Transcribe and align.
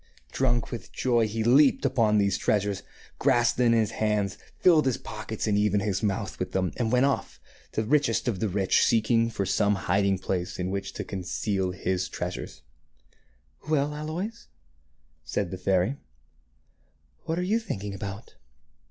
Drunk 0.31 0.71
with 0.71 0.91
joy, 0.91 1.27
he 1.27 1.43
leaped 1.43 1.85
upon 1.85 2.17
these 2.17 2.35
treasures, 2.35 2.81
grasped 3.19 3.59
them 3.59 3.67
in 3.71 3.79
his 3.79 3.91
hands, 3.91 4.35
filled 4.57 4.87
his 4.87 4.97
pockets 4.97 5.45
and 5.45 5.59
even 5.59 5.79
his 5.79 6.01
mouth 6.01 6.39
with 6.39 6.53
them, 6.53 6.71
and 6.77 6.91
went 6.91 7.05
off, 7.05 7.39
the 7.73 7.83
richest 7.83 8.27
of 8.27 8.39
the 8.39 8.49
rich, 8.49 8.83
seeking 8.83 9.29
for 9.29 9.45
some 9.45 9.75
hiding 9.75 10.17
place 10.17 10.57
in 10.57 10.71
which 10.71 10.93
to 10.93 11.03
conceal 11.03 11.69
his 11.69 12.09
treasures." 12.09 12.63
Well, 13.69 13.93
Aloys," 13.93 14.47
said 15.23 15.51
the 15.51 15.57
fairy," 15.59 15.97
what 17.25 17.37
are 17.37 17.43
you 17.43 17.59
thinking 17.59 17.93
about? 17.93 18.33